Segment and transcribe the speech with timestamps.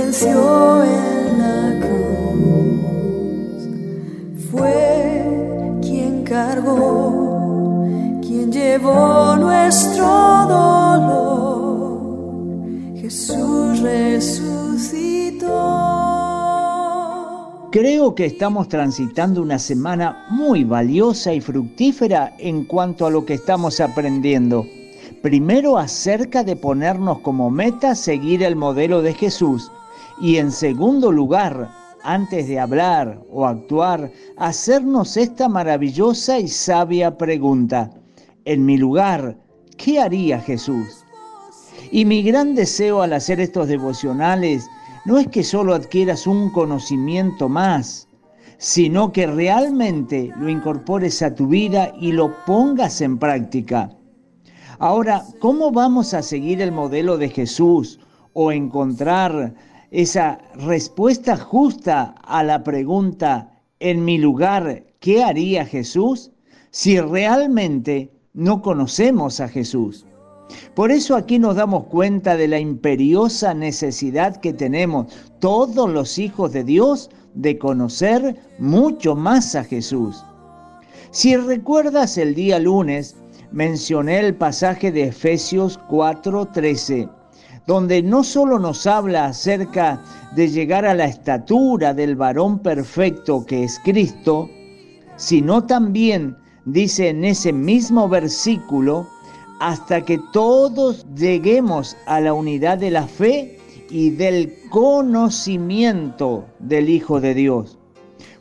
[0.00, 3.62] venció en la cruz.
[4.50, 7.84] Fue quien cargó,
[8.22, 10.06] quien llevó nuestro
[10.48, 12.00] dolor.
[12.96, 15.48] Jesús resucitó.
[17.70, 23.34] Creo que estamos transitando una semana muy valiosa y fructífera en cuanto a lo que
[23.34, 24.66] estamos aprendiendo.
[25.22, 29.70] Primero acerca de ponernos como meta seguir el modelo de Jesús
[30.20, 31.70] y en segundo lugar,
[32.02, 37.90] antes de hablar o actuar, hacernos esta maravillosa y sabia pregunta.
[38.44, 39.36] En mi lugar,
[39.76, 41.04] ¿qué haría Jesús?
[41.90, 44.68] Y mi gran deseo al hacer estos devocionales
[45.04, 48.08] no es que solo adquieras un conocimiento más,
[48.58, 53.90] sino que realmente lo incorpores a tu vida y lo pongas en práctica.
[54.78, 57.98] Ahora, ¿cómo vamos a seguir el modelo de Jesús
[58.34, 59.54] o encontrar
[59.90, 66.30] esa respuesta justa a la pregunta, en mi lugar, ¿qué haría Jesús?
[66.70, 70.06] Si realmente no conocemos a Jesús.
[70.74, 76.52] Por eso aquí nos damos cuenta de la imperiosa necesidad que tenemos todos los hijos
[76.52, 80.24] de Dios de conocer mucho más a Jesús.
[81.12, 83.16] Si recuerdas el día lunes,
[83.52, 87.08] mencioné el pasaje de Efesios 4:13,
[87.70, 90.02] donde no solo nos habla acerca
[90.34, 94.50] de llegar a la estatura del varón perfecto que es Cristo,
[95.14, 99.06] sino también dice en ese mismo versículo,
[99.60, 107.20] hasta que todos lleguemos a la unidad de la fe y del conocimiento del Hijo
[107.20, 107.78] de Dios.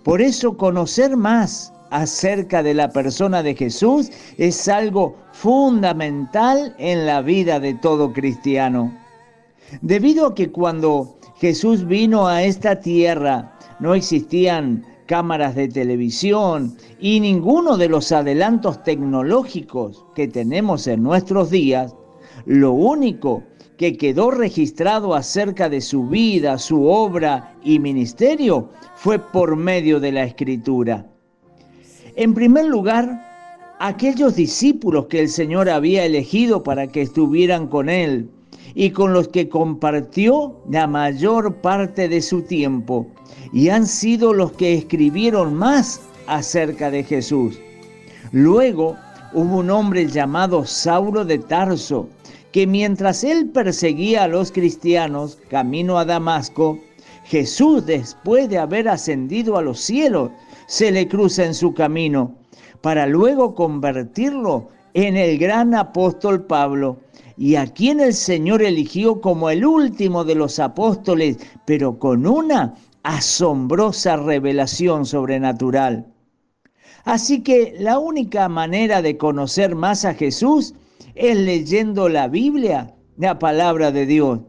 [0.01, 7.21] Por eso conocer más acerca de la persona de Jesús es algo fundamental en la
[7.21, 8.91] vida de todo cristiano.
[9.81, 17.19] Debido a que cuando Jesús vino a esta tierra no existían cámaras de televisión y
[17.19, 21.95] ninguno de los adelantos tecnológicos que tenemos en nuestros días,
[22.45, 23.43] lo único
[23.77, 30.11] que quedó registrado acerca de su vida, su obra y ministerio fue por medio de
[30.11, 31.07] la escritura.
[32.15, 33.25] En primer lugar,
[33.79, 38.29] aquellos discípulos que el Señor había elegido para que estuvieran con Él
[38.75, 43.07] y con los que compartió la mayor parte de su tiempo
[43.51, 47.59] y han sido los que escribieron más acerca de Jesús.
[48.31, 48.95] Luego
[49.33, 52.07] hubo un hombre llamado Saulo de Tarso,
[52.51, 56.79] que mientras él perseguía a los cristianos camino a Damasco,
[57.25, 60.31] Jesús, después de haber ascendido a los cielos,
[60.67, 62.35] se le cruza en su camino,
[62.81, 66.99] para luego convertirlo en el gran apóstol Pablo,
[67.37, 72.75] y a quien el Señor eligió como el último de los apóstoles, pero con una
[73.03, 76.05] asombrosa revelación sobrenatural.
[77.05, 80.73] Así que la única manera de conocer más a Jesús
[81.15, 84.41] es leyendo la Biblia, la palabra de Dios,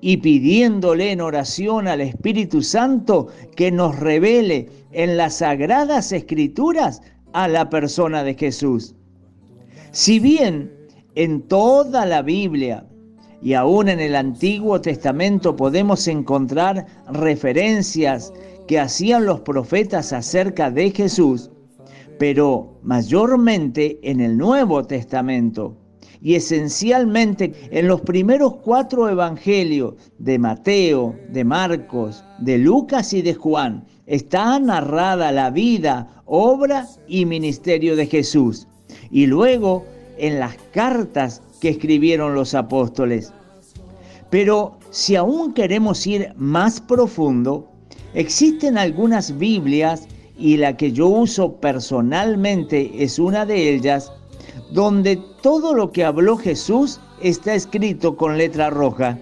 [0.00, 7.46] y pidiéndole en oración al Espíritu Santo que nos revele en las sagradas escrituras a
[7.48, 8.94] la persona de Jesús.
[9.90, 10.70] Si bien
[11.14, 12.86] en toda la Biblia
[13.40, 18.32] y aún en el Antiguo Testamento podemos encontrar referencias
[18.66, 21.50] que hacían los profetas acerca de Jesús,
[22.18, 25.76] pero mayormente en el Nuevo Testamento
[26.20, 33.34] y esencialmente en los primeros cuatro evangelios de Mateo, de Marcos, de Lucas y de
[33.34, 38.66] Juan, está narrada la vida, obra y ministerio de Jesús.
[39.10, 39.84] Y luego
[40.18, 43.32] en las cartas que escribieron los apóstoles.
[44.30, 47.68] Pero si aún queremos ir más profundo,
[48.14, 54.12] existen algunas Biblias y la que yo uso personalmente es una de ellas,
[54.70, 59.18] donde todo lo que habló Jesús está escrito con letra roja.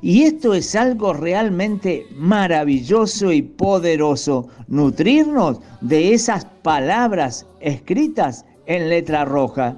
[0.00, 9.24] Y esto es algo realmente maravilloso y poderoso, nutrirnos de esas palabras escritas en letra
[9.24, 9.76] roja.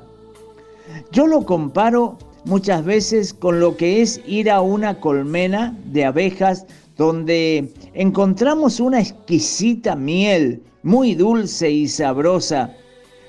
[1.13, 6.67] Yo lo comparo muchas veces con lo que es ir a una colmena de abejas
[6.97, 12.71] donde encontramos una exquisita miel muy dulce y sabrosa,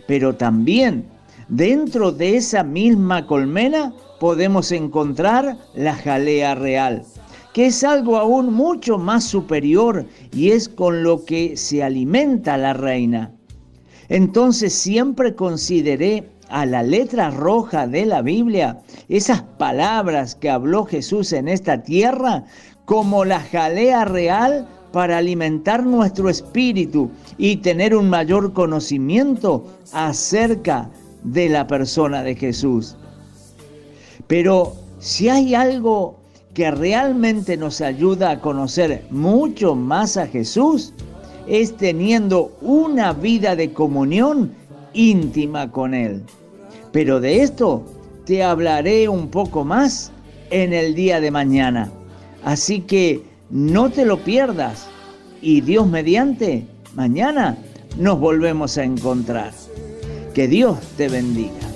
[0.08, 1.06] pero también
[1.48, 7.04] dentro de esa misma colmena podemos encontrar la jalea real,
[7.54, 12.74] que es algo aún mucho más superior y es con lo que se alimenta la
[12.74, 13.35] reina.
[14.10, 18.80] Entonces siempre consideré a la letra roja de la Biblia,
[19.10, 22.46] esas palabras que habló Jesús en esta tierra,
[22.86, 30.90] como la jalea real para alimentar nuestro espíritu y tener un mayor conocimiento acerca
[31.24, 32.96] de la persona de Jesús.
[34.28, 36.20] Pero si hay algo
[36.54, 40.94] que realmente nos ayuda a conocer mucho más a Jesús,
[41.48, 44.52] es teniendo una vida de comunión
[44.94, 46.22] íntima con Él.
[46.92, 47.84] Pero de esto
[48.26, 50.12] te hablaré un poco más
[50.50, 51.92] en el día de mañana.
[52.44, 54.88] Así que no te lo pierdas
[55.42, 56.66] y Dios mediante,
[56.96, 57.58] mañana
[57.98, 59.52] nos volvemos a encontrar.
[60.34, 61.75] Que Dios te bendiga.